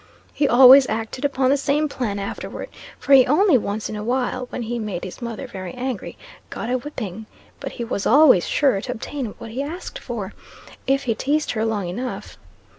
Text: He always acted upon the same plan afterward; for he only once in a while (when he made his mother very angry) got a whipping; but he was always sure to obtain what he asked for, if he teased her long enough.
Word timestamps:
He 0.33 0.47
always 0.47 0.89
acted 0.89 1.25
upon 1.25 1.51
the 1.51 1.57
same 1.57 1.87
plan 1.87 2.17
afterward; 2.17 2.69
for 2.97 3.13
he 3.13 3.23
only 3.27 3.55
once 3.55 3.87
in 3.87 3.95
a 3.95 4.03
while 4.03 4.47
(when 4.49 4.63
he 4.63 4.79
made 4.79 5.03
his 5.03 5.21
mother 5.21 5.45
very 5.45 5.75
angry) 5.75 6.17
got 6.49 6.71
a 6.71 6.77
whipping; 6.79 7.27
but 7.59 7.73
he 7.73 7.83
was 7.83 8.07
always 8.07 8.47
sure 8.47 8.81
to 8.81 8.93
obtain 8.93 9.35
what 9.37 9.51
he 9.51 9.61
asked 9.61 9.99
for, 9.99 10.33
if 10.87 11.03
he 11.03 11.13
teased 11.13 11.51
her 11.51 11.65
long 11.65 11.87
enough. 11.87 12.39